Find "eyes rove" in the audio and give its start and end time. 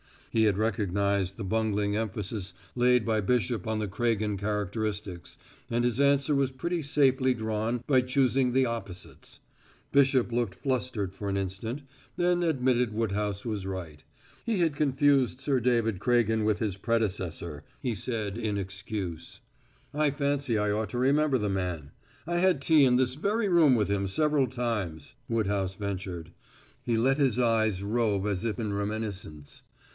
27.37-28.25